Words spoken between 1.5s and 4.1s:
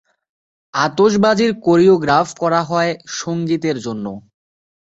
Choreograph করা হয় সঙ্গীতের জন্য।